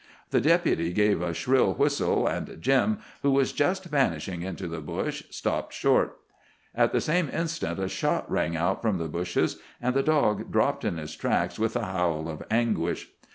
[0.31, 5.21] The Deputy gave a shrill whistle, and Jim, who was just vanishing into the bush,
[5.29, 6.17] stopped short.
[6.73, 10.83] At the same instant a shot rang out from the bushes, and the dog dropped
[10.83, 13.09] in his tracks with a howl of anguish.